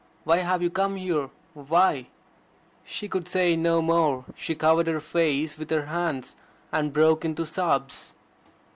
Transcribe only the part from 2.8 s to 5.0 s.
She could say no more. She covered her